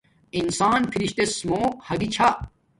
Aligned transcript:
انسان 0.39 0.81
فرشتہس 0.93 1.33
موں 1.47 1.65
ھاگی 1.87 2.07
چھا 2.15 2.29